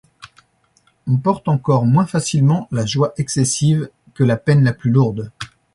On 1.05 1.17
porte 1.17 1.47
encore 1.47 1.85
moins 1.85 2.07
facilement 2.07 2.67
la 2.71 2.87
joie 2.87 3.13
excessive 3.17 3.87
que 4.15 4.23
la 4.23 4.35
peine 4.35 4.63
la 4.63 4.73
plus 4.73 4.89
lourde. 4.89 5.31